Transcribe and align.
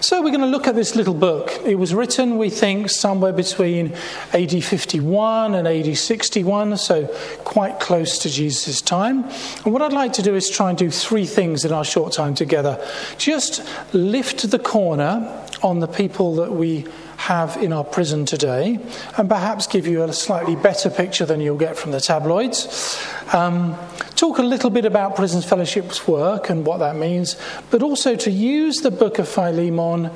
So, 0.00 0.20
we're 0.20 0.30
going 0.30 0.40
to 0.40 0.46
look 0.46 0.66
at 0.66 0.74
this 0.74 0.94
little 0.94 1.14
book. 1.14 1.50
It 1.64 1.76
was 1.76 1.94
written, 1.94 2.36
we 2.36 2.50
think, 2.50 2.90
somewhere 2.90 3.32
between 3.32 3.94
AD 4.34 4.62
51 4.62 5.54
and 5.54 5.66
AD 5.66 5.96
61, 5.96 6.76
so 6.76 7.06
quite 7.44 7.80
close 7.80 8.18
to 8.18 8.28
Jesus' 8.28 8.82
time. 8.82 9.24
And 9.64 9.72
what 9.72 9.80
I'd 9.80 9.94
like 9.94 10.12
to 10.14 10.22
do 10.22 10.34
is 10.34 10.50
try 10.50 10.68
and 10.68 10.78
do 10.78 10.90
three 10.90 11.24
things 11.24 11.64
in 11.64 11.72
our 11.72 11.84
short 11.84 12.12
time 12.12 12.34
together. 12.34 12.78
Just 13.16 13.62
lift 13.94 14.50
the 14.50 14.58
corner 14.58 15.42
on 15.62 15.80
the 15.80 15.88
people 15.88 16.34
that 16.36 16.52
we 16.52 16.84
have 17.16 17.56
in 17.56 17.72
our 17.72 17.84
prison 17.84 18.26
today, 18.26 18.78
and 19.16 19.28
perhaps 19.28 19.66
give 19.66 19.86
you 19.86 20.02
a 20.02 20.12
slightly 20.12 20.56
better 20.56 20.90
picture 20.90 21.24
than 21.24 21.40
you'll 21.40 21.56
get 21.56 21.76
from 21.76 21.90
the 21.90 22.00
tabloids. 22.00 23.00
Um, 23.32 23.76
talk 24.16 24.38
a 24.38 24.42
little 24.42 24.70
bit 24.70 24.84
about 24.84 25.14
Prisons 25.14 25.44
Fellowship's 25.44 26.08
work 26.08 26.50
and 26.50 26.66
what 26.66 26.78
that 26.78 26.96
means, 26.96 27.36
but 27.70 27.82
also 27.82 28.16
to 28.16 28.30
use 28.30 28.78
the 28.78 28.90
book 28.90 29.18
of 29.18 29.28
Philemon 29.28 30.10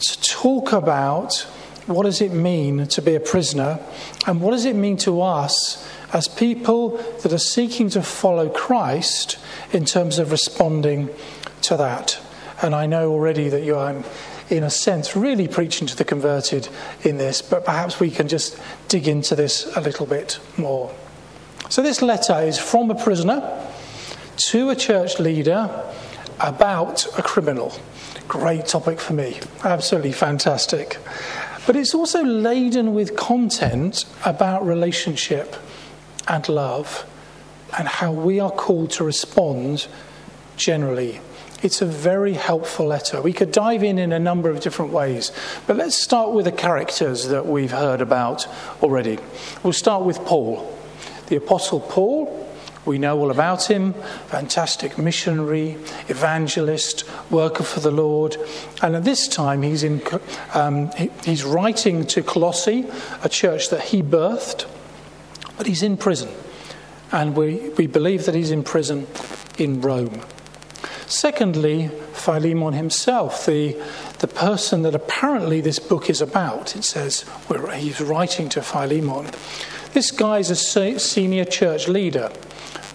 to 0.00 0.20
talk 0.22 0.72
about 0.72 1.46
what 1.86 2.04
does 2.04 2.20
it 2.20 2.32
mean 2.32 2.86
to 2.86 3.02
be 3.02 3.14
a 3.14 3.20
prisoner 3.20 3.78
and 4.26 4.40
what 4.40 4.50
does 4.50 4.64
it 4.64 4.74
mean 4.74 4.96
to 4.96 5.20
us 5.20 5.88
as 6.12 6.28
people 6.28 6.96
that 7.22 7.32
are 7.32 7.38
seeking 7.38 7.88
to 7.90 8.02
follow 8.02 8.48
Christ 8.48 9.38
in 9.72 9.84
terms 9.84 10.18
of 10.18 10.30
responding 10.30 11.10
to 11.62 11.76
that. 11.76 12.18
And 12.62 12.74
I 12.74 12.86
know 12.86 13.12
already 13.12 13.48
that 13.48 13.62
you 13.62 13.76
are 13.76 14.02
in 14.50 14.62
a 14.62 14.70
sense, 14.70 15.16
really 15.16 15.48
preaching 15.48 15.86
to 15.86 15.96
the 15.96 16.04
converted 16.04 16.68
in 17.02 17.18
this, 17.18 17.42
but 17.42 17.64
perhaps 17.64 17.98
we 17.98 18.10
can 18.10 18.28
just 18.28 18.58
dig 18.88 19.08
into 19.08 19.34
this 19.34 19.74
a 19.76 19.80
little 19.80 20.06
bit 20.06 20.38
more. 20.56 20.94
So, 21.68 21.82
this 21.82 22.02
letter 22.02 22.40
is 22.40 22.58
from 22.58 22.90
a 22.90 22.94
prisoner 22.94 23.68
to 24.50 24.70
a 24.70 24.76
church 24.76 25.18
leader 25.18 25.70
about 26.40 27.06
a 27.18 27.22
criminal. 27.22 27.72
Great 28.28 28.66
topic 28.66 29.00
for 29.00 29.12
me. 29.12 29.40
Absolutely 29.64 30.12
fantastic. 30.12 30.98
But 31.66 31.76
it's 31.76 31.94
also 31.94 32.22
laden 32.22 32.94
with 32.94 33.16
content 33.16 34.04
about 34.24 34.66
relationship 34.66 35.56
and 36.28 36.46
love 36.48 37.06
and 37.78 37.88
how 37.88 38.12
we 38.12 38.40
are 38.40 38.50
called 38.50 38.90
to 38.92 39.04
respond 39.04 39.86
generally 40.56 41.20
it's 41.64 41.80
a 41.80 41.86
very 41.86 42.34
helpful 42.34 42.86
letter. 42.86 43.22
We 43.22 43.32
could 43.32 43.50
dive 43.50 43.82
in 43.82 43.98
in 43.98 44.12
a 44.12 44.18
number 44.18 44.50
of 44.50 44.60
different 44.60 44.92
ways, 44.92 45.32
but 45.66 45.76
let's 45.76 45.96
start 45.96 46.32
with 46.32 46.44
the 46.44 46.52
characters 46.52 47.28
that 47.28 47.46
we've 47.46 47.70
heard 47.70 48.02
about 48.02 48.46
already. 48.82 49.18
We'll 49.62 49.72
start 49.72 50.04
with 50.04 50.18
Paul. 50.26 50.73
The 51.26 51.36
Apostle 51.36 51.80
Paul, 51.80 52.48
we 52.84 52.98
know 52.98 53.18
all 53.18 53.30
about 53.30 53.70
him 53.70 53.94
fantastic 54.28 54.98
missionary, 54.98 55.72
evangelist, 56.08 57.04
worker 57.30 57.62
for 57.62 57.80
the 57.80 57.90
Lord. 57.90 58.36
And 58.82 58.96
at 58.96 59.04
this 59.04 59.26
time, 59.26 59.62
he's, 59.62 59.82
in, 59.82 60.02
um, 60.52 60.90
he's 61.24 61.44
writing 61.44 62.06
to 62.08 62.22
Colossae, 62.22 62.86
a 63.22 63.28
church 63.28 63.70
that 63.70 63.84
he 63.84 64.02
birthed, 64.02 64.66
but 65.56 65.66
he's 65.66 65.82
in 65.82 65.96
prison. 65.96 66.30
And 67.10 67.36
we, 67.36 67.70
we 67.70 67.86
believe 67.86 68.26
that 68.26 68.34
he's 68.34 68.50
in 68.50 68.64
prison 68.64 69.06
in 69.56 69.80
Rome. 69.80 70.20
Secondly, 71.06 71.88
Philemon 72.12 72.72
himself, 72.72 73.46
the, 73.46 73.80
the 74.18 74.26
person 74.26 74.82
that 74.82 74.94
apparently 74.94 75.60
this 75.60 75.78
book 75.78 76.10
is 76.10 76.20
about. 76.20 76.74
It 76.74 76.84
says 76.84 77.24
he's 77.76 78.00
writing 78.00 78.48
to 78.50 78.62
Philemon. 78.62 79.30
This 79.94 80.10
guy 80.10 80.40
is 80.40 80.50
a 80.50 80.56
senior 80.98 81.44
church 81.44 81.86
leader, 81.86 82.28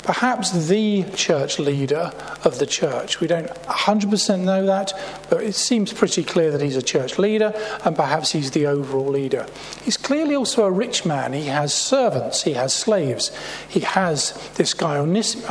perhaps 0.03 0.67
the 0.67 1.05
church 1.15 1.57
leader 1.57 2.11
of 2.43 2.59
the 2.59 2.65
church. 2.65 3.21
We 3.21 3.27
don't 3.27 3.47
100% 3.47 4.41
know 4.41 4.65
that, 4.65 4.91
but 5.29 5.41
it 5.41 5.55
seems 5.55 5.93
pretty 5.93 6.25
clear 6.25 6.51
that 6.51 6.59
he's 6.59 6.75
a 6.75 6.81
church 6.81 7.17
leader 7.17 7.53
and 7.85 7.95
perhaps 7.95 8.33
he's 8.33 8.51
the 8.51 8.67
overall 8.67 9.07
leader. 9.07 9.45
He's 9.81 9.95
clearly 9.95 10.35
also 10.35 10.65
a 10.65 10.71
rich 10.71 11.05
man. 11.05 11.31
He 11.31 11.45
has 11.45 11.73
servants, 11.73 12.43
he 12.43 12.51
has 12.55 12.73
slaves, 12.73 13.31
he 13.69 13.79
has 13.79 14.33
this 14.55 14.73
guy 14.73 14.97
Onesimus 14.97 15.49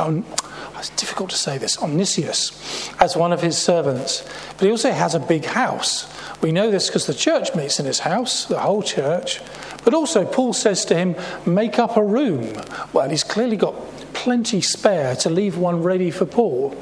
it's 0.79 0.89
difficult 0.91 1.29
to 1.31 1.35
say 1.35 1.57
this, 1.57 1.77
Onesius, 1.77 2.95
as 3.01 3.15
one 3.15 3.33
of 3.33 3.41
his 3.41 3.57
servants. 3.57 4.25
But 4.57 4.65
he 4.65 4.71
also 4.71 4.91
has 4.91 5.13
a 5.13 5.19
big 5.19 5.45
house. 5.45 6.07
We 6.41 6.51
know 6.51 6.71
this 6.71 6.87
because 6.87 7.05
the 7.05 7.13
church 7.13 7.53
meets 7.53 7.79
in 7.79 7.85
his 7.85 7.99
house, 7.99 8.45
the 8.45 8.59
whole 8.59 8.81
church. 8.81 9.41
But 9.83 9.93
also, 9.93 10.25
Paul 10.25 10.53
says 10.53 10.85
to 10.85 10.95
him, 10.95 11.15
Make 11.45 11.79
up 11.79 11.97
a 11.97 12.03
room. 12.03 12.53
Well, 12.93 13.09
he's 13.09 13.23
clearly 13.23 13.57
got 13.57 13.75
plenty 14.13 14.61
spare 14.61 15.15
to 15.17 15.29
leave 15.29 15.57
one 15.57 15.83
ready 15.83 16.11
for 16.11 16.25
Paul. 16.25 16.75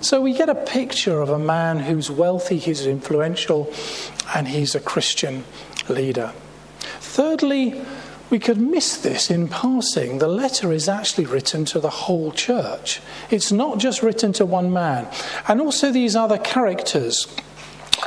So 0.00 0.20
we 0.20 0.32
get 0.32 0.48
a 0.48 0.54
picture 0.54 1.20
of 1.20 1.28
a 1.28 1.38
man 1.38 1.80
who's 1.80 2.10
wealthy, 2.10 2.58
he's 2.58 2.86
influential, 2.86 3.72
and 4.34 4.48
he's 4.48 4.74
a 4.74 4.80
Christian 4.80 5.44
leader. 5.88 6.32
Thirdly, 7.00 7.82
we 8.30 8.38
could 8.38 8.58
miss 8.60 8.96
this 8.96 9.30
in 9.30 9.48
passing. 9.48 10.18
The 10.18 10.28
letter 10.28 10.72
is 10.72 10.88
actually 10.88 11.26
written 11.26 11.64
to 11.66 11.78
the 11.78 11.90
whole 11.90 12.32
church, 12.32 13.00
it's 13.30 13.52
not 13.52 13.78
just 13.78 14.02
written 14.02 14.32
to 14.34 14.46
one 14.46 14.72
man. 14.72 15.06
And 15.46 15.60
also 15.60 15.92
these 15.92 16.16
other 16.16 16.38
characters, 16.38 17.28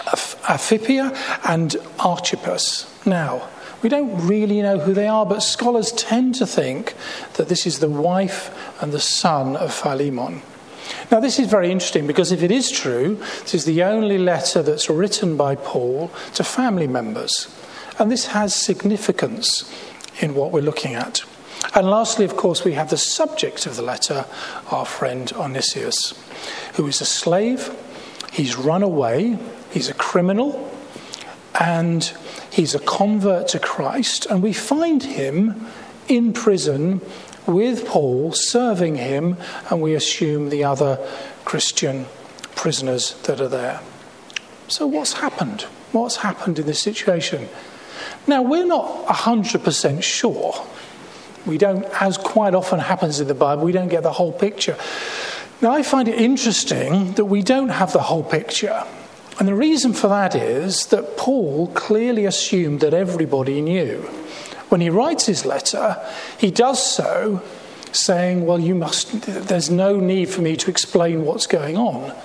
Apphia 0.08 1.16
and 1.48 1.76
Archippus. 2.00 3.06
Now, 3.06 3.48
we 3.82 3.90
don't 3.90 4.28
really 4.28 4.62
know 4.62 4.80
who 4.80 4.94
they 4.94 5.08
are, 5.08 5.26
but 5.26 5.44
scholars 5.44 5.92
tend 5.92 6.36
to 6.36 6.48
think 6.48 6.96
that 7.34 7.48
this 7.48 7.68
is 7.68 7.80
the 7.80 7.90
wife 7.90 8.52
and 8.82 8.92
the 8.92 9.00
son 9.00 9.56
of 9.56 9.74
Philemon. 9.74 10.42
Now, 11.12 11.20
this 11.20 11.38
is 11.40 11.48
very 11.48 11.72
interesting 11.72 12.08
because 12.08 12.32
if 12.32 12.42
it 12.42 12.52
is 12.52 12.72
true, 12.72 13.16
this 13.42 13.54
is 13.54 13.66
the 13.66 13.84
only 13.84 14.18
letter 14.18 14.64
that's 14.64 14.90
written 14.90 15.38
by 15.38 15.56
Paul 15.56 16.12
to 16.34 16.44
family 16.44 16.88
members. 16.88 17.54
And 18.00 18.12
this 18.12 18.28
has 18.28 18.56
significance 18.56 19.72
in 20.20 20.34
what 20.34 20.52
we're 20.52 20.62
looking 20.62 20.96
at. 20.96 21.24
And 21.76 21.90
lastly, 21.90 22.26
of 22.26 22.38
course, 22.38 22.64
we 22.64 22.74
have 22.74 22.90
the 22.90 22.98
subject 22.98 23.66
of 23.66 23.76
the 23.76 23.82
letter, 23.82 24.26
our 24.72 24.86
friend 24.86 25.28
Onesius, 25.36 26.16
who 26.76 26.88
is 26.88 27.02
a 27.02 27.06
slave, 27.06 27.76
he's 28.32 28.56
run 28.56 28.84
away, 28.84 29.38
he's 29.78 29.90
a 29.90 29.94
criminal, 29.94 30.72
and 31.60 32.04
he's 32.52 32.74
a 32.74 32.80
convert 32.80 33.48
to 33.50 33.60
Christ. 33.60 34.26
And 34.26 34.42
we 34.42 34.52
find 34.52 35.04
him 35.04 35.68
in 36.08 36.34
prison 36.34 37.00
with 37.46 37.86
Paul, 37.86 38.32
serving 38.32 38.96
him, 38.96 39.38
and 39.70 39.80
we 39.80 39.94
assume 39.94 40.50
the 40.50 40.64
other 40.64 40.98
Christian 41.46 42.08
prisoners 42.56 43.14
that 43.24 43.40
are 43.40 43.48
there. 43.48 43.82
So, 44.68 44.88
what's 44.88 45.14
happened? 45.14 45.62
What's 45.92 46.18
happened 46.18 46.58
in 46.58 46.66
this 46.66 46.82
situation? 46.82 47.48
Now, 48.26 48.42
we're 48.42 48.66
not 48.66 49.06
100% 49.06 50.02
sure. 50.02 50.66
We 51.46 51.58
don't, 51.60 51.86
as 52.02 52.18
quite 52.18 52.56
often 52.56 52.80
happens 52.80 53.20
in 53.20 53.28
the 53.28 53.36
Bible, 53.36 53.64
we 53.64 53.72
don't 53.72 53.88
get 53.88 54.02
the 54.02 54.12
whole 54.12 54.34
picture. 54.34 54.76
Now, 55.62 55.72
I 55.72 55.84
find 55.84 56.08
it 56.08 56.20
interesting 56.20 57.14
that 57.14 57.26
we 57.26 57.44
don't 57.44 57.70
have 57.70 57.94
the 57.94 58.02
whole 58.02 58.24
picture. 58.24 58.84
And 59.40 59.48
the 59.48 59.56
reason 59.56 59.94
for 59.94 60.08
that 60.08 60.34
is 60.36 60.88
that 60.88 61.16
Paul 61.18 61.68
clearly 61.68 62.26
assumed 62.26 62.80
that 62.80 62.94
everybody 62.94 63.62
knew. 63.62 64.02
When 64.70 64.82
he 64.82 64.90
writes 64.90 65.28
his 65.28 65.46
letter, 65.46 65.98
he 66.38 66.52
does 66.52 66.84
so 66.84 67.42
saying, 67.92 68.46
Well, 68.46 68.60
you 68.60 68.76
must, 68.76 69.22
there's 69.22 69.70
no 69.70 70.00
need 70.00 70.30
for 70.30 70.42
me 70.42 70.56
to 70.58 70.70
explain 70.70 71.24
what's 71.24 71.48
going 71.48 71.78
on. 71.78 72.16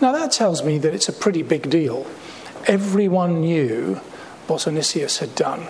Now, 0.00 0.12
that 0.12 0.32
tells 0.32 0.64
me 0.64 0.78
that 0.78 0.94
it's 0.94 1.08
a 1.08 1.12
pretty 1.12 1.42
big 1.42 1.68
deal. 1.68 2.06
Everyone 2.66 3.40
knew 3.40 4.00
what 4.46 4.62
Onesius 4.62 5.18
had 5.18 5.34
done. 5.34 5.66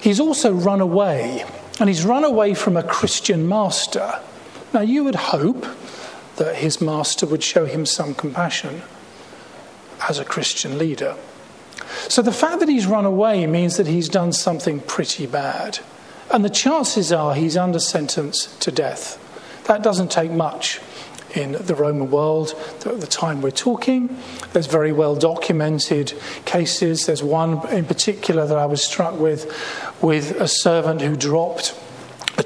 He's 0.00 0.20
also 0.20 0.52
run 0.52 0.80
away, 0.80 1.44
and 1.78 1.88
he's 1.88 2.04
run 2.04 2.24
away 2.24 2.54
from 2.54 2.76
a 2.76 2.82
Christian 2.82 3.48
master. 3.48 4.20
Now, 4.72 4.80
you 4.80 5.04
would 5.04 5.14
hope 5.14 5.66
that 6.44 6.56
his 6.56 6.80
master 6.80 7.26
would 7.26 7.42
show 7.42 7.66
him 7.66 7.84
some 7.84 8.14
compassion 8.14 8.80
as 10.08 10.18
a 10.18 10.24
Christian 10.24 10.78
leader. 10.78 11.14
So, 12.08 12.22
the 12.22 12.32
fact 12.32 12.60
that 12.60 12.68
he's 12.68 12.86
run 12.86 13.04
away 13.04 13.46
means 13.46 13.76
that 13.76 13.86
he's 13.86 14.08
done 14.08 14.32
something 14.32 14.80
pretty 14.80 15.26
bad. 15.26 15.80
And 16.30 16.42
the 16.42 16.50
chances 16.50 17.12
are 17.12 17.34
he's 17.34 17.58
under 17.58 17.78
sentence 17.78 18.56
to 18.60 18.72
death. 18.72 19.18
That 19.66 19.82
doesn't 19.82 20.10
take 20.10 20.30
much 20.30 20.80
in 21.34 21.52
the 21.52 21.74
Roman 21.74 22.10
world 22.10 22.54
at 22.86 23.00
the 23.00 23.06
time 23.06 23.42
we're 23.42 23.50
talking. 23.50 24.16
There's 24.54 24.66
very 24.66 24.92
well 24.92 25.16
documented 25.16 26.14
cases. 26.46 27.04
There's 27.04 27.22
one 27.22 27.68
in 27.68 27.84
particular 27.84 28.46
that 28.46 28.56
I 28.56 28.66
was 28.66 28.82
struck 28.82 29.18
with, 29.20 29.44
with 30.00 30.40
a 30.40 30.48
servant 30.48 31.02
who 31.02 31.16
dropped 31.16 31.78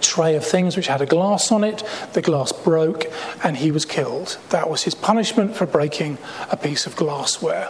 tray 0.05 0.37
of 0.37 0.45
things 0.45 0.77
which 0.77 0.87
had 0.87 1.01
a 1.01 1.07
glass 1.07 1.51
on 1.51 1.65
it. 1.65 1.83
The 2.13 2.23
glass 2.23 2.53
broke 2.53 3.07
and 3.43 3.57
he 3.57 3.71
was 3.71 3.85
killed. 3.85 4.39
That 4.51 4.69
was 4.71 4.83
his 4.83 4.95
punishment 4.95 5.57
for 5.57 5.67
breaking 5.67 6.19
a 6.51 6.57
piece 6.57 6.87
of 6.87 6.97
glassware. 6.97 7.69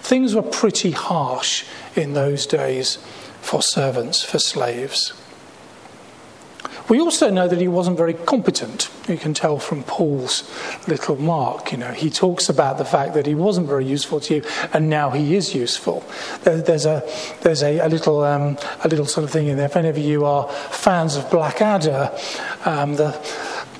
Things 0.00 0.34
were 0.34 0.42
pretty 0.42 0.90
harsh 0.90 1.64
in 1.96 2.12
those 2.12 2.46
days 2.46 2.96
for 3.40 3.62
servants, 3.62 4.22
for 4.22 4.38
slaves. 4.38 5.12
We 6.88 7.00
also 7.00 7.30
know 7.30 7.48
that 7.48 7.60
he 7.60 7.68
wasn't 7.68 7.96
very 7.96 8.12
competent. 8.14 8.90
You 9.08 9.16
can 9.16 9.32
tell 9.32 9.58
from 9.58 9.82
Paul's 9.84 10.42
little 10.86 11.16
mark. 11.16 11.72
You 11.72 11.78
know, 11.78 11.92
he 11.92 12.10
talks 12.10 12.48
about 12.48 12.78
the 12.78 12.84
fact 12.84 13.14
that 13.14 13.26
he 13.26 13.34
wasn't 13.34 13.66
very 13.68 13.86
useful 13.86 14.20
to 14.20 14.36
you, 14.36 14.42
and 14.72 14.90
now 14.90 15.10
he 15.10 15.34
is 15.34 15.54
useful. 15.54 16.04
There's 16.42 16.84
a 16.84 17.02
there's 17.42 17.62
a, 17.62 17.78
a 17.78 17.88
little 17.88 18.22
um, 18.22 18.58
a 18.82 18.88
little 18.88 19.06
sort 19.06 19.24
of 19.24 19.30
thing 19.30 19.46
in 19.46 19.56
there. 19.56 19.66
If 19.66 19.76
any 19.76 19.88
of 19.88 19.98
you 19.98 20.26
are 20.26 20.48
fans 20.48 21.16
of 21.16 21.30
Blackadder, 21.30 22.10
um, 22.66 22.96
the 22.96 23.12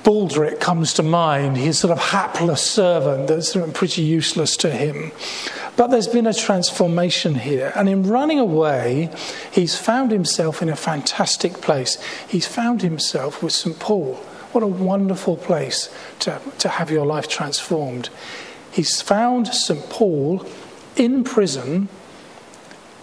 Baldrick 0.03 0.59
comes 0.59 0.93
to 0.93 1.03
mind. 1.03 1.57
He's 1.57 1.79
sort 1.79 1.91
of 1.91 1.99
hapless 1.99 2.61
servant 2.61 3.27
that's 3.27 3.55
pretty 3.73 4.03
useless 4.03 4.55
to 4.57 4.69
him. 4.69 5.11
But 5.75 5.87
there's 5.87 6.07
been 6.07 6.27
a 6.27 6.33
transformation 6.33 7.35
here. 7.35 7.73
And 7.75 7.89
in 7.89 8.03
running 8.03 8.39
away, 8.39 9.09
he's 9.51 9.77
found 9.77 10.11
himself 10.11 10.61
in 10.61 10.69
a 10.69 10.75
fantastic 10.75 11.53
place. 11.53 12.01
He's 12.27 12.47
found 12.47 12.81
himself 12.81 13.43
with 13.43 13.53
St. 13.53 13.77
Paul. 13.79 14.15
What 14.53 14.63
a 14.63 14.67
wonderful 14.67 15.35
place 15.35 15.93
to, 16.19 16.39
to 16.59 16.69
have 16.69 16.89
your 16.89 17.05
life 17.05 17.27
transformed. 17.27 18.09
He's 18.71 19.01
found 19.01 19.47
St. 19.49 19.89
Paul 19.89 20.45
in 20.95 21.23
prison 21.25 21.89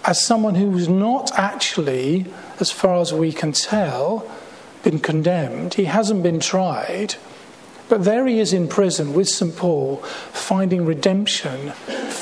as 0.04 0.24
someone 0.24 0.54
who's 0.54 0.88
not 0.88 1.30
actually, 1.38 2.26
as 2.58 2.70
far 2.70 3.00
as 3.00 3.12
we 3.12 3.32
can 3.32 3.52
tell, 3.52 4.28
been 4.82 4.98
condemned. 4.98 5.74
He 5.74 5.84
hasn't 5.84 6.22
been 6.22 6.40
tried. 6.40 7.16
But 7.88 8.04
there 8.04 8.26
he 8.26 8.40
is 8.40 8.52
in 8.52 8.68
prison 8.68 9.12
with 9.12 9.28
St. 9.28 9.54
Paul, 9.54 9.98
finding 10.32 10.86
redemption, 10.86 11.72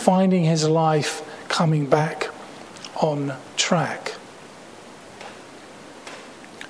finding 0.01 0.45
his 0.45 0.69
life 0.69 1.23
coming 1.49 1.87
back 1.87 2.29
on 2.97 3.35
track. 3.57 4.15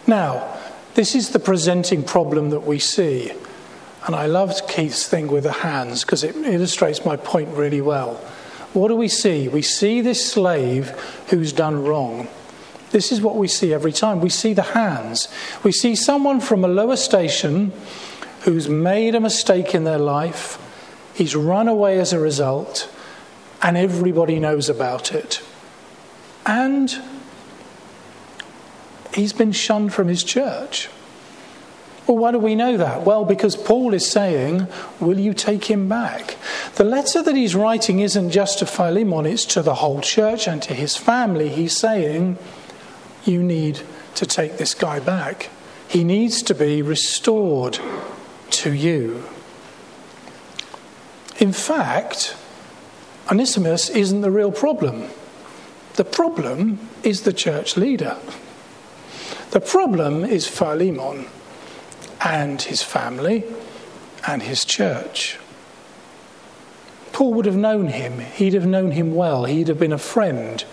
Now, 0.07 0.59
this 0.95 1.15
is 1.15 1.31
the 1.31 1.39
presenting 1.39 2.03
problem 2.03 2.51
that 2.51 2.67
we 2.67 2.79
see. 2.79 3.33
And 4.07 4.17
I 4.17 4.27
loved 4.27 4.69
Keith's 4.69 5.07
thing 5.07 5.29
with 5.29 5.45
the 5.45 5.53
hands 5.53 6.05
because 6.05 6.25
it 6.25 6.35
illustrates 6.35 7.05
my 7.05 7.17
point 7.17 7.49
really 7.51 7.81
well. 7.81 8.15
What 8.73 8.89
do 8.89 8.97
we 8.97 9.09
see? 9.09 9.49
We 9.49 9.63
see 9.63 10.01
this 10.01 10.33
slave 10.33 10.91
who's 11.29 11.53
done 11.53 11.85
wrong. 11.85 12.29
This 12.91 13.13
is 13.13 13.21
what 13.21 13.37
we 13.37 13.47
see 13.47 13.73
every 13.73 13.93
time. 13.93 14.21
We 14.21 14.31
see 14.31 14.53
the 14.53 14.63
hands. 14.63 15.29
We 15.63 15.73
see 15.73 15.95
someone 15.95 16.41
from 16.41 16.65
a 16.65 16.69
lower 16.69 16.97
station 16.97 17.73
who's 18.43 18.69
made 18.69 19.15
a 19.15 19.21
mistake 19.21 19.75
in 19.75 19.85
their 19.85 19.99
life, 19.99 20.59
he's 21.15 21.37
run 21.37 21.69
away 21.69 22.01
as 22.01 22.13
a 22.13 22.19
result, 22.19 22.91
and 23.63 23.77
everybody 23.77 24.39
knows 24.39 24.69
about 24.69 25.13
it. 25.13 25.43
And 26.47 27.01
he's 29.15 29.33
been 29.33 29.53
shunned 29.53 29.93
from 29.93 30.09
his 30.09 30.25
church. 30.25 30.89
Well, 32.07 32.19
why 32.19 32.33
do 32.33 32.39
we 32.39 32.57
know 32.57 32.77
that? 32.77 33.03
Well, 33.03 33.25
because 33.25 33.55
Paul 33.55 33.95
is 33.95 34.11
saying, 34.11 34.67
Will 34.99 35.21
you 35.21 35.33
take 35.33 35.67
him 35.67 35.89
back? 35.89 36.37
The 36.75 36.85
letter 36.85 37.23
that 37.23 37.37
he's 37.37 37.55
writing 37.55 38.01
isn't 38.01 38.31
just 38.31 38.59
to 38.59 38.67
Philemon, 38.67 39.27
it's 39.27 39.45
to 39.47 39.63
the 39.63 39.77
whole 39.77 40.01
church 40.01 40.49
and 40.49 40.61
to 40.63 40.75
his 40.75 40.97
family. 40.97 41.49
He's 41.49 41.77
saying, 41.77 42.39
You 43.25 43.43
need 43.43 43.83
to 44.17 44.27
take 44.27 44.57
this 44.57 44.75
guy 44.75 44.99
back. 44.99 45.51
He 45.87 46.03
needs 46.03 46.43
to 46.45 46.55
be 46.55 46.83
restored 46.83 47.79
to 48.51 48.73
you. 48.73 49.25
In 51.39 51.53
fact, 51.53 52.37
Onesimus 53.31 53.89
isn't 53.91 54.23
the 54.23 54.31
real 54.31 54.51
problem. 54.51 55.09
The 55.95 56.05
problem 56.05 56.81
is 57.05 57.23
the 57.23 57.33
church 57.33 57.77
leader. 57.77 58.17
The 59.53 59.61
problem 59.61 60.25
is 60.25 60.49
Philemon 60.49 61.27
and 62.25 62.61
his 62.61 62.83
family 62.83 63.45
and 64.27 64.43
his 64.43 64.65
church. 64.65 65.39
Paul 67.13 67.35
would 67.35 67.47
have 67.47 67.57
known 67.57 67.89
him. 67.89 68.19
He'd 68.19 68.55
have 68.55 68.67
known 68.67 68.93
him 68.93 69.15
well. 69.15 69.45
He'd 69.45 69.69
have 69.69 69.79
been 69.79 69.93
a 69.93 69.99
friend. 69.99 70.65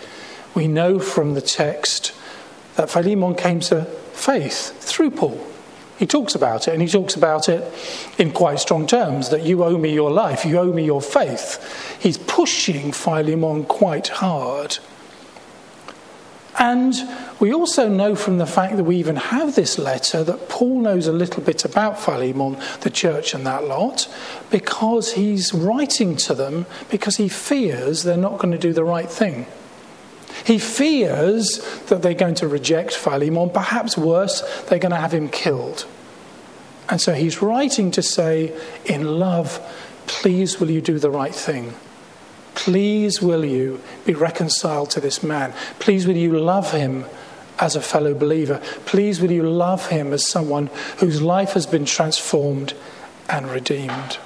We 0.55 0.67
know 0.67 0.99
from 0.99 1.33
the 1.33 1.41
text 1.41 2.13
that 2.75 2.89
Philemon 2.89 3.35
came 3.35 3.59
to 3.61 3.85
faith 4.13 4.81
through 4.81 5.11
Paul. 5.11 5.45
He 5.97 6.05
talks 6.05 6.35
about 6.35 6.67
it, 6.67 6.73
and 6.73 6.81
he 6.81 6.87
talks 6.87 7.15
about 7.15 7.49
it 7.49 7.73
in 8.17 8.31
quite 8.31 8.59
strong 8.59 8.85
terms 8.85 9.29
that 9.29 9.43
you 9.43 9.63
owe 9.63 9.77
me 9.77 9.93
your 9.93 10.11
life, 10.11 10.45
you 10.45 10.59
owe 10.59 10.71
me 10.71 10.85
your 10.85 11.01
faith. 11.01 11.97
He's 11.99 12.17
pushing 12.17 12.91
Philemon 12.91 13.65
quite 13.65 14.07
hard. 14.07 14.77
And 16.59 16.95
we 17.39 17.53
also 17.53 17.87
know 17.87 18.15
from 18.15 18.39
the 18.39 18.47
fact 18.47 18.77
that 18.77 18.83
we 18.83 18.97
even 18.97 19.15
have 19.15 19.53
this 19.55 19.77
letter 19.77 20.23
that 20.23 20.49
Paul 20.49 20.81
knows 20.81 21.05
a 21.05 21.11
little 21.11 21.43
bit 21.43 21.63
about 21.63 21.99
Philemon, 21.99 22.57
the 22.81 22.89
church, 22.89 23.35
and 23.35 23.45
that 23.45 23.65
lot, 23.65 24.07
because 24.49 25.13
he's 25.13 25.53
writing 25.53 26.15
to 26.17 26.33
them 26.33 26.65
because 26.89 27.17
he 27.17 27.29
fears 27.29 28.03
they're 28.03 28.17
not 28.17 28.39
going 28.39 28.51
to 28.51 28.57
do 28.57 28.73
the 28.73 28.83
right 28.83 29.09
thing. 29.09 29.45
He 30.45 30.59
fears 30.59 31.59
that 31.87 32.01
they're 32.01 32.13
going 32.13 32.35
to 32.35 32.47
reject 32.47 32.93
Philemon, 32.93 33.49
perhaps 33.49 33.97
worse, 33.97 34.41
they're 34.63 34.79
going 34.79 34.91
to 34.91 34.97
have 34.97 35.13
him 35.13 35.29
killed. 35.29 35.85
And 36.89 37.01
so 37.01 37.13
he's 37.13 37.41
writing 37.41 37.91
to 37.91 38.01
say, 38.01 38.57
in 38.85 39.19
love, 39.19 39.59
please 40.07 40.59
will 40.59 40.71
you 40.71 40.81
do 40.81 40.99
the 40.99 41.11
right 41.11 41.35
thing? 41.35 41.73
Please 42.55 43.21
will 43.21 43.45
you 43.45 43.81
be 44.05 44.13
reconciled 44.13 44.89
to 44.91 44.99
this 44.99 45.21
man? 45.21 45.53
Please 45.79 46.07
will 46.07 46.15
you 46.15 46.39
love 46.39 46.71
him 46.71 47.05
as 47.59 47.75
a 47.75 47.81
fellow 47.81 48.13
believer? 48.13 48.61
Please 48.85 49.21
will 49.21 49.31
you 49.31 49.43
love 49.43 49.89
him 49.89 50.13
as 50.13 50.27
someone 50.27 50.69
whose 50.97 51.21
life 51.21 51.53
has 51.53 51.67
been 51.67 51.85
transformed 51.85 52.73
and 53.29 53.47
redeemed? 53.47 54.17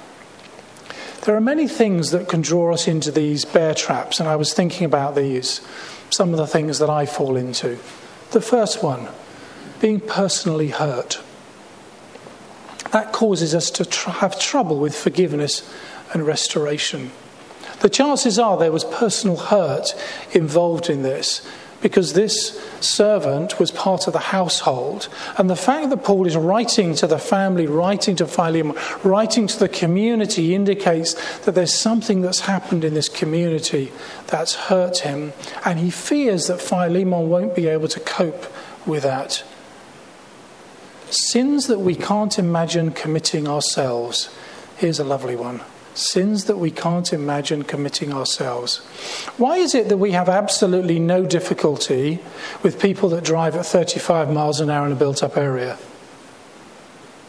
There 1.22 1.36
are 1.36 1.40
many 1.40 1.68
things 1.68 2.10
that 2.10 2.28
can 2.28 2.40
draw 2.40 2.72
us 2.72 2.88
into 2.88 3.12
these 3.12 3.44
bear 3.44 3.74
traps, 3.74 4.18
and 4.18 4.28
I 4.28 4.36
was 4.36 4.54
thinking 4.54 4.84
about 4.84 5.14
these 5.14 5.60
some 6.12 6.30
of 6.30 6.36
the 6.36 6.46
things 6.46 6.78
that 6.78 6.90
I 6.90 7.06
fall 7.06 7.36
into. 7.36 7.78
The 8.32 8.40
first 8.40 8.82
one, 8.82 9.08
being 9.80 10.00
personally 10.00 10.68
hurt. 10.68 11.20
That 12.92 13.12
causes 13.12 13.54
us 13.54 13.70
to 13.72 13.84
tr- 13.84 14.10
have 14.10 14.38
trouble 14.38 14.78
with 14.78 14.94
forgiveness 14.94 15.68
and 16.12 16.26
restoration. 16.26 17.10
The 17.80 17.88
chances 17.88 18.38
are 18.38 18.58
there 18.58 18.70
was 18.70 18.84
personal 18.84 19.36
hurt 19.36 19.94
involved 20.32 20.90
in 20.90 21.02
this 21.02 21.46
because 21.82 22.12
this 22.12 22.58
servant 22.80 23.58
was 23.58 23.70
part 23.70 24.06
of 24.06 24.12
the 24.12 24.18
household. 24.18 25.08
And 25.36 25.50
the 25.50 25.56
fact 25.56 25.90
that 25.90 26.04
Paul 26.04 26.26
is 26.26 26.36
writing 26.36 26.94
to 26.94 27.06
the 27.06 27.18
family, 27.18 27.66
writing 27.66 28.16
to 28.16 28.26
Philemon, 28.26 28.76
writing 29.02 29.48
to 29.48 29.58
the 29.58 29.68
community 29.68 30.54
indicates 30.54 31.14
that 31.40 31.54
there's 31.54 31.74
something 31.74 32.22
that's 32.22 32.40
happened 32.40 32.84
in 32.84 32.94
this 32.94 33.08
community 33.08 33.92
that's 34.28 34.54
hurt 34.54 34.98
him. 34.98 35.32
And 35.64 35.80
he 35.80 35.90
fears 35.90 36.46
that 36.46 36.60
Philemon 36.60 37.28
won't 37.28 37.54
be 37.54 37.66
able 37.66 37.88
to 37.88 38.00
cope 38.00 38.46
with 38.86 39.02
that. 39.02 39.42
Sins 41.10 41.66
that 41.66 41.80
we 41.80 41.94
can't 41.94 42.38
imagine 42.38 42.92
committing 42.92 43.46
ourselves. 43.46 44.34
Here's 44.76 44.98
a 44.98 45.04
lovely 45.04 45.36
one 45.36 45.60
sins 45.94 46.44
that 46.44 46.58
we 46.58 46.70
can't 46.70 47.12
imagine 47.12 47.62
committing 47.62 48.12
ourselves. 48.12 48.78
Why 49.36 49.58
is 49.58 49.74
it 49.74 49.88
that 49.88 49.98
we 49.98 50.12
have 50.12 50.28
absolutely 50.28 50.98
no 50.98 51.24
difficulty 51.26 52.20
with 52.62 52.80
people 52.80 53.08
that 53.10 53.24
drive 53.24 53.54
at 53.56 53.66
35 53.66 54.30
miles 54.32 54.60
an 54.60 54.70
hour 54.70 54.86
in 54.86 54.92
a 54.92 54.96
built 54.96 55.22
up 55.22 55.36
area? 55.36 55.78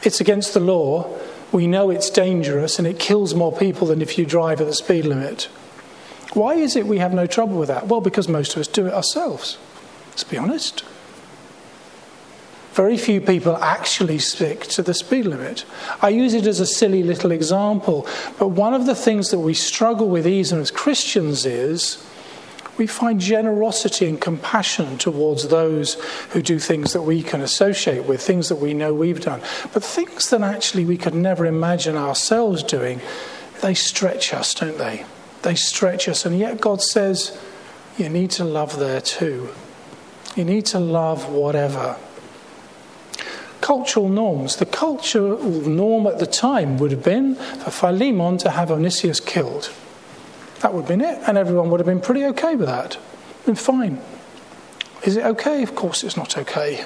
It's 0.03 0.21
against 0.21 0.53
the 0.53 0.59
law. 0.59 1.17
We 1.51 1.67
know 1.67 1.89
it's 1.89 2.09
dangerous 2.09 2.79
and 2.79 2.87
it 2.87 2.99
kills 2.99 3.35
more 3.35 3.55
people 3.55 3.87
than 3.87 4.01
if 4.01 4.17
you 4.17 4.25
drive 4.25 4.59
at 4.59 4.67
the 4.67 4.73
speed 4.73 5.05
limit. 5.05 5.43
Why 6.33 6.55
is 6.55 6.75
it 6.75 6.87
we 6.87 6.97
have 6.97 7.13
no 7.13 7.27
trouble 7.27 7.59
with 7.59 7.67
that? 7.67 7.87
Well, 7.87 8.01
because 8.01 8.27
most 8.27 8.53
of 8.53 8.59
us 8.59 8.67
do 8.67 8.87
it 8.87 8.93
ourselves. 8.93 9.57
Let's 10.09 10.23
be 10.23 10.37
honest. 10.37 10.83
Very 12.73 12.97
few 12.97 13.21
people 13.21 13.55
actually 13.57 14.17
stick 14.17 14.61
to 14.61 14.81
the 14.81 14.95
speed 14.95 15.27
limit. 15.27 15.63
I 16.01 16.09
use 16.09 16.33
it 16.33 16.47
as 16.47 16.59
a 16.59 16.65
silly 16.65 17.03
little 17.03 17.31
example, 17.31 18.07
but 18.39 18.47
one 18.47 18.73
of 18.73 18.87
the 18.87 18.95
things 18.95 19.29
that 19.29 19.37
we 19.37 19.53
struggle 19.53 20.09
with 20.09 20.25
even 20.25 20.59
as 20.59 20.71
Christians 20.71 21.45
is 21.45 22.03
we 22.75 22.87
find 22.87 23.19
generosity 23.21 24.09
and 24.09 24.19
compassion 24.19 24.97
towards 24.97 25.49
those 25.49 25.93
who 26.31 26.41
do 26.41 26.57
things 26.57 26.93
that 26.93 27.03
we 27.03 27.21
can 27.21 27.41
associate 27.41 28.05
with, 28.05 28.23
things 28.23 28.49
that 28.49 28.55
we 28.55 28.73
know 28.73 28.91
we've 28.91 29.21
done. 29.21 29.41
But 29.71 29.83
things 29.83 30.31
that 30.31 30.41
actually 30.41 30.85
we 30.85 30.97
could 30.97 31.13
never 31.13 31.45
imagine 31.45 31.95
ourselves 31.95 32.63
doing, 32.63 33.01
they 33.61 33.75
stretch 33.75 34.33
us, 34.33 34.51
don't 34.55 34.79
they? 34.79 35.05
They 35.43 35.53
stretch 35.53 36.09
us. 36.09 36.25
And 36.25 36.39
yet 36.39 36.59
God 36.59 36.81
says, 36.81 37.39
you 37.99 38.09
need 38.09 38.31
to 38.31 38.43
love 38.43 38.79
there 38.79 39.01
too. 39.01 39.49
You 40.35 40.43
need 40.43 40.65
to 40.67 40.79
love 40.79 41.29
whatever 41.29 41.97
cultural 43.63 44.09
norms. 44.09 44.57
The 44.57 44.65
cultural 44.65 45.41
norm 45.41 46.05
at 46.05 46.19
the 46.19 46.27
time 46.27 46.77
would 46.79 46.91
have 46.91 47.03
been 47.03 47.35
for 47.35 47.71
Philemon 47.71 48.37
to 48.39 48.49
have 48.49 48.69
Onesimus 48.69 49.21
killed. 49.21 49.71
That 50.59 50.73
would 50.73 50.81
have 50.81 50.89
been 50.89 51.01
it, 51.01 51.19
and 51.25 51.37
everyone 51.37 51.69
would 51.69 51.79
have 51.79 51.87
been 51.87 52.01
pretty 52.01 52.25
okay 52.25 52.55
with 52.55 52.67
that. 52.67 52.97
Been 53.45 53.55
fine. 53.55 54.01
Is 55.03 55.15
it 55.15 55.23
okay? 55.25 55.63
Of 55.63 55.75
course, 55.75 56.03
it's 56.03 56.17
not 56.17 56.37
okay. 56.37 56.83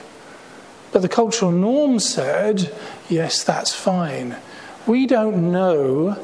But 0.91 1.01
the 1.01 1.09
cultural 1.09 1.51
norm 1.51 1.99
said, 1.99 2.71
yes, 3.09 3.43
that's 3.43 3.73
fine. 3.73 4.37
We 4.85 5.07
don't 5.07 5.51
know 5.51 6.23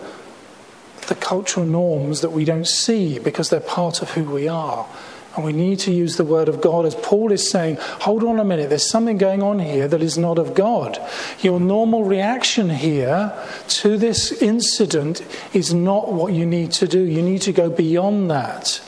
the 1.08 1.16
cultural 1.16 1.66
norms 1.66 2.22
that 2.22 2.30
we 2.30 2.46
don't 2.46 2.68
see 2.68 3.18
because 3.18 3.50
they're 3.50 3.60
part 3.60 4.04
of 4.04 4.12
who 4.12 4.24
we 4.24 4.48
are. 4.48 4.88
And 5.36 5.44
we 5.44 5.52
need 5.52 5.80
to 5.80 5.92
use 5.92 6.18
the 6.18 6.24
word 6.24 6.48
of 6.48 6.62
God 6.62 6.86
as 6.86 6.94
Paul 6.94 7.32
is 7.32 7.50
saying, 7.50 7.78
hold 7.80 8.24
on 8.24 8.40
a 8.40 8.44
minute, 8.44 8.70
there's 8.70 8.88
something 8.88 9.18
going 9.18 9.42
on 9.42 9.58
here 9.60 9.88
that 9.88 10.02
is 10.02 10.18
not 10.18 10.38
of 10.38 10.54
God. 10.54 11.00
Your 11.42 11.60
normal 11.60 12.04
reaction 12.04 12.70
here 12.70 13.34
to 13.68 13.98
this 13.98 14.32
incident 14.44 15.26
is 15.54 15.74
not 15.74 16.14
what 16.14 16.34
you 16.34 16.46
need 16.46 16.72
to 16.74 16.88
do. 16.88 17.02
You 17.02 17.24
need 17.24 17.42
to 17.44 17.52
go 17.52 17.70
beyond 17.70 18.30
that. 18.30 18.82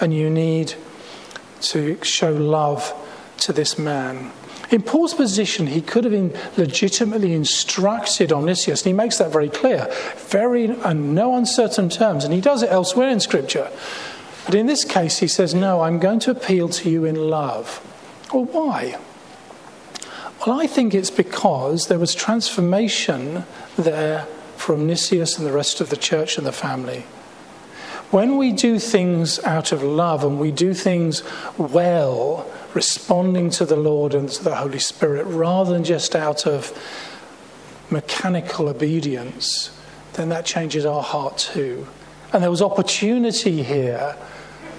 And 0.00 0.14
you 0.14 0.30
need 0.30 0.74
to 1.62 2.02
show 2.02 2.32
love 2.32 2.94
to 3.40 3.52
this 3.52 3.78
man. 3.78 4.32
In 4.70 4.82
Paul's 4.82 5.14
position, 5.14 5.66
he 5.66 5.80
could 5.80 6.04
have 6.04 6.12
been 6.12 6.32
legitimately 6.56 7.34
instructed 7.34 8.32
Onesimus, 8.32 8.82
and 8.82 8.86
he 8.86 8.92
makes 8.92 9.18
that 9.18 9.32
very 9.32 9.48
clear, 9.48 9.88
very 10.16 10.66
and 10.66 11.14
no 11.14 11.34
uncertain 11.34 11.88
terms, 11.88 12.24
and 12.24 12.32
he 12.32 12.40
does 12.40 12.62
it 12.62 12.70
elsewhere 12.70 13.10
in 13.10 13.18
Scripture. 13.18 13.68
But 14.46 14.54
in 14.54 14.66
this 14.66 14.84
case, 14.84 15.18
he 15.18 15.28
says, 15.28 15.54
No, 15.54 15.82
I'm 15.82 15.98
going 15.98 16.20
to 16.20 16.30
appeal 16.30 16.68
to 16.68 16.90
you 16.90 17.04
in 17.04 17.16
love. 17.16 17.86
Well, 18.32 18.44
why? 18.44 18.98
Well, 20.46 20.58
I 20.58 20.66
think 20.66 20.94
it's 20.94 21.10
because 21.10 21.88
there 21.88 21.98
was 21.98 22.14
transformation 22.14 23.44
there 23.76 24.26
for 24.56 24.74
Onesimus 24.74 25.36
and 25.36 25.46
the 25.46 25.52
rest 25.52 25.80
of 25.80 25.90
the 25.90 25.96
church 25.96 26.38
and 26.38 26.46
the 26.46 26.52
family. 26.52 27.04
When 28.10 28.38
we 28.38 28.52
do 28.52 28.78
things 28.78 29.38
out 29.44 29.70
of 29.70 29.82
love 29.82 30.24
and 30.24 30.40
we 30.40 30.50
do 30.50 30.74
things 30.74 31.22
well, 31.56 32.50
responding 32.74 33.50
to 33.50 33.64
the 33.64 33.76
Lord 33.76 34.14
and 34.14 34.28
to 34.28 34.42
the 34.42 34.56
Holy 34.56 34.78
Spirit 34.78 35.24
rather 35.26 35.72
than 35.72 35.84
just 35.84 36.16
out 36.16 36.46
of 36.46 36.76
mechanical 37.90 38.68
obedience, 38.68 39.78
then 40.14 40.28
that 40.30 40.44
changes 40.44 40.84
our 40.84 41.02
heart 41.02 41.38
too. 41.38 41.86
And 42.32 42.42
there 42.42 42.50
was 42.50 42.62
opportunity 42.62 43.62
here 43.62 44.16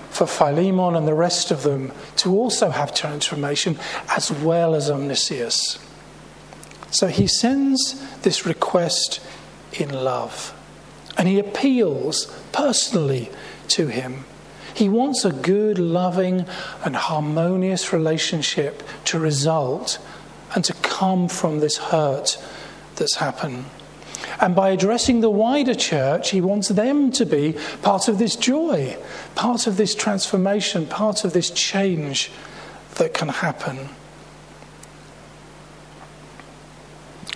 for 0.09 0.27
Philemon 0.27 0.95
and 0.95 1.07
the 1.07 1.13
rest 1.13 1.51
of 1.51 1.63
them 1.63 1.91
to 2.17 2.31
also 2.31 2.69
have 2.69 2.93
transformation 2.93 3.77
as 4.09 4.31
well 4.31 4.75
as 4.75 4.89
Onesimus. 4.89 5.79
So 6.91 7.07
he 7.07 7.27
sends 7.27 7.95
this 8.19 8.45
request 8.45 9.21
in 9.73 9.89
love 9.89 10.53
and 11.17 11.27
he 11.27 11.39
appeals 11.39 12.25
personally 12.51 13.29
to 13.69 13.87
him. 13.87 14.25
He 14.73 14.89
wants 14.89 15.25
a 15.25 15.31
good, 15.31 15.77
loving, 15.77 16.45
and 16.83 16.95
harmonious 16.95 17.91
relationship 17.93 18.83
to 19.05 19.19
result 19.19 19.99
and 20.55 20.63
to 20.65 20.73
come 20.75 21.27
from 21.27 21.59
this 21.59 21.77
hurt 21.77 22.37
that's 22.95 23.15
happened. 23.15 23.65
And 24.41 24.55
by 24.55 24.69
addressing 24.69 25.21
the 25.21 25.29
wider 25.29 25.75
church, 25.75 26.31
he 26.31 26.41
wants 26.41 26.69
them 26.69 27.11
to 27.11 27.25
be 27.27 27.55
part 27.83 28.07
of 28.07 28.17
this 28.17 28.35
joy, 28.35 28.97
part 29.35 29.67
of 29.67 29.77
this 29.77 29.93
transformation, 29.93 30.87
part 30.87 31.23
of 31.23 31.33
this 31.33 31.51
change 31.51 32.31
that 32.95 33.13
can 33.13 33.29
happen. 33.29 33.89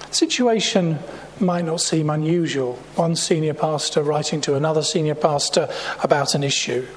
The 0.10 0.16
Situation 0.16 0.98
might 1.40 1.66
not 1.66 1.82
seem 1.82 2.10
unusual. 2.10 2.80
One 2.96 3.16
senior 3.16 3.54
pastor 3.54 4.02
writing 4.02 4.42
to 4.42 4.56
another 4.56 4.82
senior 4.82 5.16
pastor 5.16 5.70
about 6.04 6.34
an 6.34 6.44
issue. 6.44 6.88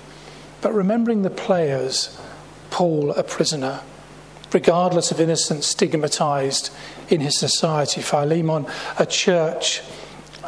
But 0.63 0.73
remembering 0.73 1.21
the 1.21 1.31
players, 1.31 2.19
Paul 2.71 3.11
a 3.13 3.23
prisoner, 3.23 3.81
regardless 4.53 5.11
of 5.11 5.21
innocence, 5.21 5.67
stigmatized 5.67 6.71
in 7.09 7.21
his 7.21 7.39
society, 7.39 8.01
Philemon 8.01 8.67
a 8.99 9.07
church 9.07 9.83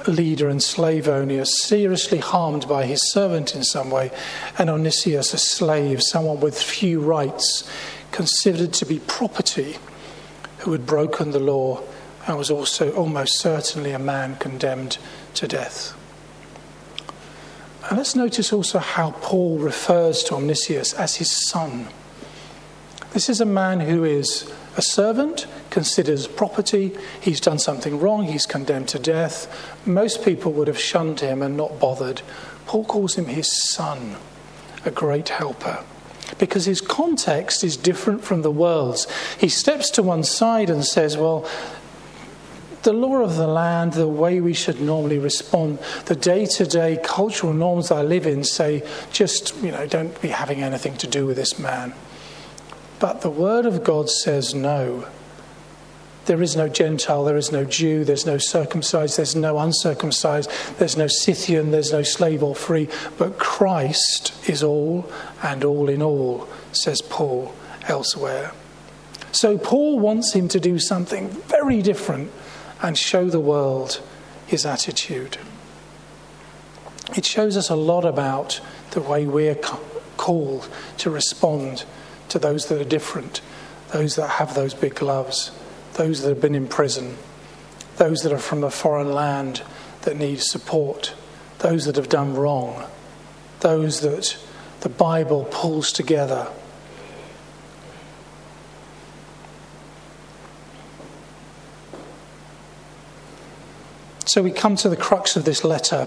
leader 0.07 0.49
and 0.49 0.63
slave 0.63 1.09
owner, 1.09 1.45
seriously 1.45 2.19
harmed 2.19 2.67
by 2.69 2.87
his 2.87 3.01
servant 3.13 3.55
in 3.55 3.63
some 3.63 3.91
way, 3.91 4.11
and 4.59 4.71
Onesimus 4.71 5.35
a 5.35 5.39
slave, 5.39 6.03
someone 6.03 6.41
with 6.41 6.61
few 6.61 7.01
rights, 7.01 7.69
considered 8.13 8.73
to 8.73 8.87
be 8.87 8.99
property, 9.01 9.77
who 10.61 10.73
had 10.73 10.87
broken 10.87 11.31
the 11.31 11.41
law 11.41 11.83
and 12.27 12.37
was 12.37 12.51
also 12.51 12.93
almost 12.93 13.39
certainly 13.39 13.93
a 13.93 13.99
man 13.99 14.37
condemned 14.37 14.99
to 15.35 15.49
death. 15.49 15.95
And 17.89 17.99
let's 17.99 18.15
notice 18.15 18.53
also 18.53 18.79
how 18.79 19.13
Paul 19.23 19.59
refers 19.59 20.23
to 20.25 20.35
Onesimus 20.35 20.93
as 20.95 21.17
his 21.17 21.49
son. 21.49 21.89
This 23.13 23.29
is 23.29 23.41
a 23.41 23.47
man 23.47 23.81
who 23.81 24.05
is 24.05 24.53
a 24.77 24.83
servant, 24.83 25.47
considers 25.71 26.29
property, 26.29 26.97
he's 27.21 27.41
done 27.41 27.59
something 27.59 27.99
wrong, 27.99 28.25
he's 28.25 28.47
condemned 28.47 28.89
to 28.89 28.99
death. 28.99 29.49
Most 29.85 30.25
people 30.25 30.53
would 30.53 30.69
have 30.69 30.79
shunned 30.79 31.21
him 31.21 31.43
and 31.43 31.57
not 31.57 31.81
bothered. 31.81 32.23
Paul 32.67 32.85
calls 32.85 33.17
him 33.17 33.27
his 33.27 33.51
son, 33.73 34.17
a 34.85 34.91
great 34.91 35.31
helper 35.31 35.85
because 36.39 36.65
his 36.65 36.81
context 36.81 37.65
is 37.65 37.77
different 37.77 38.23
from 38.23 38.43
the 38.43 38.51
world's. 38.51 39.07
He 39.39 39.49
steps 39.49 39.91
to 39.91 40.03
one 40.03 40.25
side 40.25 40.71
and 40.71 40.85
says, 40.85 41.17
Well, 41.17 41.49
the 42.83 42.93
law 42.93 43.17
of 43.17 43.37
the 43.37 43.47
land, 43.47 43.93
the 43.93 44.09
way 44.09 44.41
we 44.41 44.55
should 44.55 44.81
normally 44.81 45.19
respond, 45.19 45.79
the 46.07 46.17
day 46.17 46.47
to 46.47 46.67
day 46.67 46.99
cultural 47.03 47.53
norms 47.53 47.91
I 47.91 48.03
live 48.03 48.27
in 48.27 48.45
say, 48.45 48.83
just, 49.13 49.55
you 49.63 49.71
know, 49.71 49.87
don't 49.87 50.21
be 50.23 50.29
having 50.29 50.63
anything 50.63 50.97
to 50.99 51.07
do 51.07 51.27
with 51.27 51.37
this 51.37 51.59
man. 51.59 51.93
But 53.01 53.23
the 53.23 53.31
Word 53.31 53.67
of 53.67 53.83
God 53.83 54.09
says 54.09 54.55
no. 54.55 55.09
There 56.27 56.43
is 56.43 56.55
no 56.55 56.69
Gentile, 56.69 57.25
there 57.25 57.39
is 57.39 57.51
no 57.51 57.65
Jew, 57.65 58.05
there's 58.05 58.27
no 58.27 58.39
circumcised, 58.39 59.17
there's 59.17 59.35
no 59.35 59.59
uncircumcised, 59.59 60.51
there's 60.79 60.97
no 60.97 61.09
Scythian, 61.09 61.71
there's 61.71 61.93
no 61.93 62.03
slave 62.03 62.43
or 62.43 62.55
free, 62.55 62.89
but 63.19 63.39
Christ 63.39 64.33
is 64.49 64.63
all 64.63 65.11
and 65.43 65.65
all 65.65 65.89
in 65.89 66.03
all, 66.03 66.47
says 66.73 67.01
Paul 67.01 67.53
elsewhere. 67.89 68.53
So 69.33 69.59
Paul 69.59 69.99
wants 69.99 70.35
him 70.35 70.47
to 70.49 70.61
do 70.61 70.79
something 70.79 71.31
very 71.31 71.83
different 71.83 72.31
and 72.83 72.97
show 72.97 73.29
the 73.29 73.41
world 73.41 74.01
his 74.47 74.67
attitude. 74.67 75.39
It 77.17 77.25
shows 77.25 77.57
us 77.57 77.71
a 77.71 77.77
lot 77.77 78.05
about 78.05 78.61
the 78.91 79.01
way 79.01 79.27
we're 79.27 79.59
called 80.17 80.69
to 80.99 81.11
respond 81.11 81.85
to 82.31 82.39
those 82.39 82.67
that 82.67 82.81
are 82.81 82.89
different, 82.89 83.41
those 83.93 84.17
that 84.17 84.29
have 84.29 84.55
those 84.55 84.75
big 84.75 84.95
gloves, 84.95 85.51
those 85.95 86.23
that 86.23 86.29
have 86.29 86.41
been 86.41 86.55
in 86.55 86.67
prison, 86.67 87.17
those 87.97 88.23
that 88.23 88.33
are 88.33 88.39
from 88.39 88.65
a 88.65 88.71
foreign 88.71 89.13
land 89.13 89.63
that 90.03 90.17
need 90.17 90.41
support, 90.41 91.15
those 91.59 91.85
that 91.85 91.97
have 91.97 92.09
done 92.09 92.35
wrong, 92.35 92.85
those 93.61 94.01
that 94.01 94.37
the 94.81 94.89
Bible 94.89 95.47
pulls 95.51 95.93
together 95.93 96.49
So 104.31 104.45
we 104.45 104.53
come 104.53 104.77
to 104.77 104.89
the 104.89 104.97
crux 104.97 105.35
of 105.35 105.45
this 105.45 105.65
letter, 105.65 106.07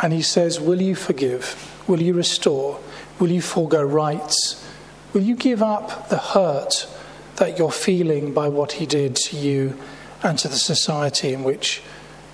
and 0.00 0.12
he 0.12 0.22
says, 0.22 0.60
Will 0.60 0.80
you 0.80 0.94
forgive? 0.94 1.74
Will 1.88 2.00
you 2.00 2.14
restore? 2.14 2.78
Will 3.18 3.32
you 3.32 3.42
forego 3.42 3.82
rights? 3.82 4.64
Will 5.12 5.22
you 5.22 5.36
give 5.36 5.62
up 5.62 6.10
the 6.10 6.18
hurt 6.18 6.86
that 7.36 7.58
you're 7.58 7.72
feeling 7.72 8.34
by 8.34 8.48
what 8.48 8.72
he 8.72 8.84
did 8.84 9.16
to 9.16 9.36
you 9.36 9.78
and 10.22 10.38
to 10.38 10.48
the 10.48 10.56
society 10.56 11.32
in 11.32 11.44
which 11.44 11.82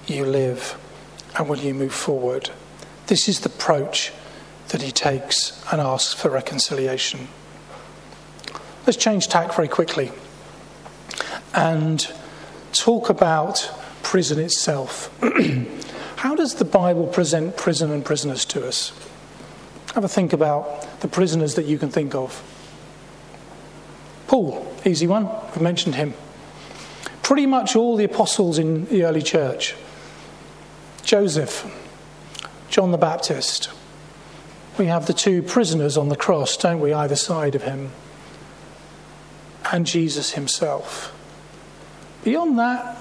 you 0.06 0.24
live? 0.24 0.76
And 1.38 1.48
will 1.48 1.58
you 1.58 1.72
move 1.72 1.94
forward? 1.94 2.50
This 3.06 3.28
is 3.28 3.40
the 3.40 3.48
approach 3.48 4.12
that 4.68 4.82
he 4.82 4.90
takes 4.90 5.62
and 5.70 5.80
asks 5.80 6.14
for 6.14 6.30
reconciliation. 6.30 7.28
Let's 8.86 8.96
change 8.96 9.28
tack 9.28 9.54
very 9.54 9.68
quickly 9.68 10.10
and 11.54 12.12
talk 12.72 13.08
about 13.08 13.70
prison 14.02 14.38
itself. 14.38 15.10
How 16.16 16.34
does 16.34 16.56
the 16.56 16.64
Bible 16.64 17.06
present 17.06 17.56
prison 17.56 17.90
and 17.92 18.04
prisoners 18.04 18.44
to 18.46 18.66
us? 18.66 18.92
Have 19.94 20.04
a 20.04 20.08
think 20.08 20.32
about 20.32 21.00
the 21.00 21.08
prisoners 21.08 21.54
that 21.54 21.66
you 21.66 21.78
can 21.78 21.90
think 21.90 22.14
of. 22.14 22.42
Paul, 24.26 24.66
easy 24.84 25.06
one, 25.06 25.26
I've 25.26 25.60
mentioned 25.60 25.94
him. 25.94 26.14
Pretty 27.22 27.46
much 27.46 27.76
all 27.76 27.96
the 27.96 28.04
apostles 28.04 28.58
in 28.58 28.86
the 28.86 29.04
early 29.04 29.22
church. 29.22 29.74
Joseph, 31.02 31.66
John 32.68 32.90
the 32.90 32.98
Baptist. 32.98 33.70
We 34.78 34.86
have 34.86 35.06
the 35.06 35.12
two 35.12 35.42
prisoners 35.42 35.96
on 35.96 36.08
the 36.08 36.16
cross, 36.16 36.56
don't 36.56 36.80
we, 36.80 36.92
either 36.92 37.16
side 37.16 37.54
of 37.54 37.62
him. 37.62 37.92
And 39.72 39.86
Jesus 39.86 40.32
himself. 40.32 41.14
Beyond 42.24 42.58
that, 42.58 42.98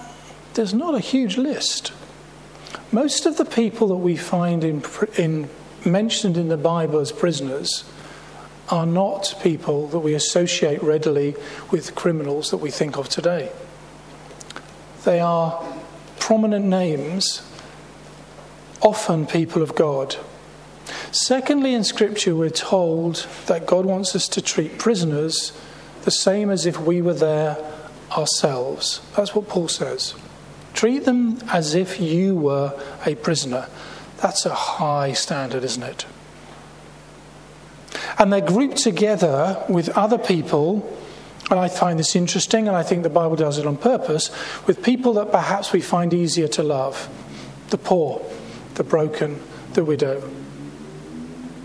there's 0.53 0.74
not 0.74 0.96
a 0.96 1.00
huge 1.00 1.38
list. 1.38 1.92
Most 2.92 3.25
of 3.25 3.38
the 3.38 3.46
people 3.46 3.88
that 3.88 3.96
we 3.96 4.15
find 4.15 4.63
in, 4.63 4.84
in, 5.18 5.50
mentioned 5.86 6.38
in 6.38 6.50
the 6.50 6.58
Bible 6.58 7.00
as 7.00 7.12
prisoners 7.12 7.86
are 8.70 8.86
not 8.86 9.36
people 9.41 9.88
that 9.88 10.00
we 10.00 10.13
associate 10.13 10.82
readily 10.82 11.36
with 11.72 11.96
criminals 11.96 12.50
that 12.51 12.58
we 12.58 12.72
think 12.72 12.98
of 12.98 13.10
today. 13.10 13.51
They 15.03 15.20
are 15.20 15.63
prominent 16.20 16.65
names, 16.65 17.41
often 18.82 19.27
people 19.27 19.62
of 19.62 19.75
God. 19.75 20.15
Secondly, 21.12 21.74
in 21.74 21.84
Scripture, 21.84 22.36
we're 22.36 22.50
told 22.50 23.27
that 23.48 23.67
God 23.67 23.86
wants 23.86 24.15
us 24.15 24.27
to 24.29 24.41
treat 24.41 24.79
prisoners 24.79 25.51
the 26.03 26.12
same 26.12 26.50
as 26.50 26.65
if 26.65 26.79
we 26.79 27.01
were 27.01 27.13
there 27.13 27.58
ourselves. 28.12 29.01
That's 29.15 29.36
what 29.36 29.48
Paul 29.48 29.67
says. 29.67 30.13
Treat 30.74 31.05
them 31.05 31.39
as 31.50 31.75
if 31.75 32.00
you 32.00 32.36
were 32.36 32.79
a 33.05 33.15
prisoner. 33.15 33.67
That's 34.22 34.46
a 34.46 34.53
high 34.53 35.13
standard, 35.13 35.63
isn't 35.63 35.84
it? 35.84 36.05
And 38.20 38.32
they're 38.32 38.41
grouped 38.41 38.77
together 38.77 39.63
with 39.67 39.89
other 39.89 40.17
people, 40.17 40.98
and 41.50 41.60
I 41.60 41.67
find 41.67 42.00
this 42.00 42.15
interesting, 42.15 42.67
and 42.67 42.77
I 42.77 42.84
think 42.84 43.03
the 43.03 43.10
Bible 43.10 43.36
does 43.36 43.58
it 43.58 43.65
on 43.65 43.77
purpose, 43.77 44.32
with 44.67 44.84
people 44.84 45.13
that 45.13 45.32
perhaps 45.32 45.74
we 45.74 45.82
find 45.82 46.13
easier 46.13 46.48
to 46.50 46.63
love 46.63 47.10
the 47.70 47.77
poor, 47.77 48.22
the 48.75 48.84
broken, 48.84 49.41
the 49.74 49.84
widow. 49.84 50.29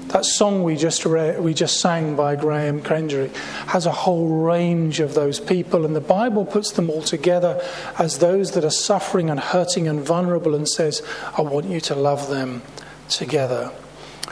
That 0.08 0.24
song 0.24 0.62
we 0.62 0.76
just, 0.76 1.04
read, 1.04 1.38
we 1.38 1.52
just 1.52 1.80
sang 1.80 2.16
by 2.16 2.34
Graham 2.34 2.82
Kendrick 2.82 3.36
has 3.66 3.84
a 3.84 3.92
whole 3.92 4.26
range 4.26 5.00
of 5.00 5.12
those 5.12 5.38
people, 5.38 5.84
and 5.84 5.94
the 5.94 6.00
Bible 6.00 6.46
puts 6.46 6.72
them 6.72 6.88
all 6.88 7.02
together 7.02 7.62
as 7.98 8.18
those 8.18 8.52
that 8.52 8.64
are 8.64 8.70
suffering 8.70 9.28
and 9.28 9.38
hurting 9.38 9.86
and 9.86 10.00
vulnerable 10.00 10.54
and 10.54 10.66
says, 10.66 11.02
I 11.36 11.42
want 11.42 11.66
you 11.66 11.80
to 11.82 11.94
love 11.94 12.30
them 12.30 12.62
together. 13.10 13.70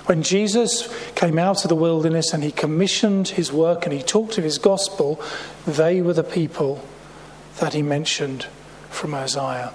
When 0.07 0.23
Jesus 0.23 0.89
came 1.17 1.39
out 1.39 1.65
of 1.65 1.71
the 1.71 1.75
wilderness 1.75 2.33
and 2.33 2.45
he 2.45 2.53
commissioned 2.53 3.29
his 3.29 3.51
work 3.51 3.85
and 3.85 3.93
he 3.93 4.03
talked 4.03 4.39
of 4.39 4.45
his 4.45 4.59
gospel, 4.59 5.21
they 5.67 6.01
were 6.01 6.13
the 6.13 6.23
people 6.23 6.85
that 7.59 7.73
he 7.73 7.83
mentioned 7.83 8.47
from 8.91 9.15
Isaiah. 9.15 9.73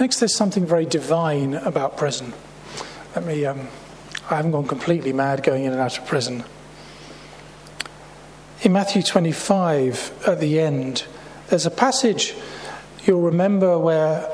Next, 0.00 0.18
there's 0.18 0.34
something 0.34 0.66
very 0.66 0.86
divine 0.86 1.54
about 1.54 1.96
prison. 1.96 2.32
Let 3.14 3.26
me, 3.26 3.44
um, 3.44 3.68
I 4.30 4.36
haven't 4.36 4.52
gone 4.52 4.66
completely 4.66 5.12
mad 5.12 5.42
going 5.42 5.64
in 5.64 5.72
and 5.72 5.80
out 5.80 5.98
of 5.98 6.06
prison. 6.06 6.44
In 8.62 8.72
Matthew 8.72 9.02
25, 9.02 10.24
at 10.26 10.40
the 10.40 10.58
end, 10.58 11.04
there's 11.48 11.66
a 11.66 11.70
passage 11.70 12.34
you'll 13.04 13.20
remember 13.20 13.78
where 13.78 14.28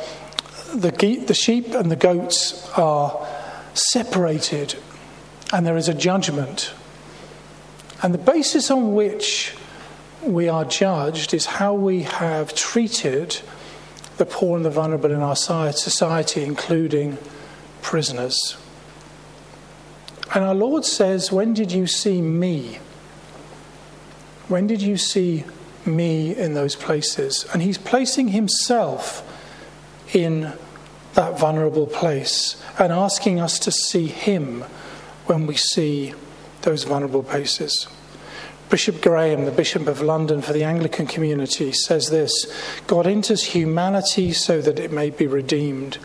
the, 0.72 0.90
the 1.26 1.34
sheep 1.34 1.75
and 1.75 1.90
the 1.90 1.96
goats 1.96 2.70
are 2.70 3.26
separated 3.75 4.76
and 5.52 5.66
there 5.66 5.76
is 5.76 5.88
a 5.88 5.94
judgment. 5.94 6.73
And 8.02 8.12
the 8.12 8.18
basis 8.18 8.71
on 8.71 8.94
which 8.94 9.54
we 10.23 10.49
are 10.49 10.64
judged 10.64 11.35
is 11.35 11.47
how 11.47 11.75
we 11.75 12.02
have 12.02 12.54
treated 12.54 13.40
the 14.16 14.26
poor 14.26 14.56
and 14.56 14.64
the 14.64 14.71
vulnerable 14.71 15.11
in 15.11 15.21
our 15.21 15.37
society, 15.37 16.42
including 16.42 17.18
prisoners. 17.82 18.56
And 20.35 20.44
our 20.44 20.54
Lord 20.54 20.85
says, 20.85 21.30
When 21.30 21.52
did 21.52 21.73
you 21.73 21.87
see 21.87 22.23
me? 22.23 22.78
When 24.49 24.66
did 24.66 24.80
you 24.80 24.97
see 24.97 25.44
me 25.85 26.37
in 26.37 26.54
those 26.54 26.76
places? 26.76 27.47
And 27.52 27.62
He's 27.62 27.78
placing 27.78 28.28
Himself 28.28 29.28
in 30.14 30.52
that 31.14 31.38
vulnerable 31.38 31.87
place 31.87 32.62
and 32.78 32.92
asking 32.92 33.40
us 33.40 33.59
to 33.61 33.71
see 33.71 34.06
Him 34.06 34.64
when 35.26 35.46
we 35.46 35.56
see 35.56 36.14
those 36.62 36.84
vulnerable 36.84 37.22
places. 37.22 37.88
Bishop 38.70 39.02
Graham, 39.02 39.44
the 39.44 39.50
Bishop 39.50 39.86
of 39.86 40.00
London 40.00 40.40
for 40.40 40.52
the 40.52 40.64
Anglican 40.64 41.06
community, 41.06 41.72
says 41.72 42.10
this 42.10 42.46
God 42.86 43.06
enters 43.06 43.42
humanity 43.44 44.32
so 44.32 44.60
that 44.60 44.78
it 44.78 44.90
may 44.90 45.10
be 45.10 45.26
redeemed. 45.26 45.98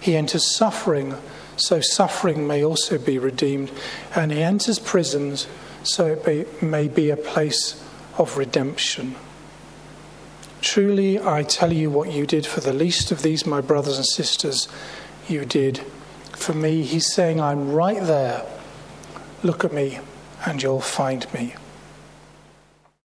He 0.00 0.16
enters 0.16 0.46
suffering 0.54 1.14
so 1.56 1.80
suffering 1.80 2.46
may 2.46 2.64
also 2.64 2.98
be 2.98 3.18
redeemed. 3.18 3.70
And 4.14 4.32
He 4.32 4.42
enters 4.42 4.78
prisons 4.78 5.46
so 5.82 6.06
it 6.06 6.62
may 6.62 6.88
be 6.88 7.10
a 7.10 7.16
place 7.16 7.82
of 8.18 8.36
redemption. 8.36 9.14
Truly, 10.60 11.20
I 11.20 11.42
tell 11.42 11.72
you 11.72 11.90
what 11.90 12.10
you 12.10 12.26
did 12.26 12.46
for 12.46 12.60
the 12.60 12.72
least 12.72 13.12
of 13.12 13.22
these, 13.22 13.44
my 13.44 13.60
brothers 13.60 13.98
and 13.98 14.06
sisters, 14.06 14.66
you 15.28 15.44
did 15.44 15.78
for 16.32 16.54
me. 16.54 16.82
He's 16.82 17.12
saying, 17.12 17.40
I'm 17.40 17.72
right 17.72 18.02
there. 18.02 18.46
Look 19.44 19.62
at 19.62 19.74
me, 19.74 19.98
and 20.46 20.62
you'll 20.62 20.80
find 20.80 21.26
me. 21.34 21.54